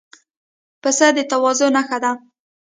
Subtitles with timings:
[0.81, 2.11] پسه د تواضع نښه ده.